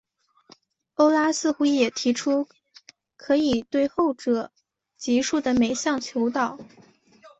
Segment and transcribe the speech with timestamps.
[0.95, 2.47] 欧拉似乎也提出
[3.17, 4.51] 可以对后者
[4.97, 6.57] 级数的每项求导。